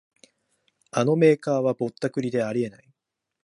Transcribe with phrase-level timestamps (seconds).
[0.89, 2.91] あのメーカーはぼったくりであり得ない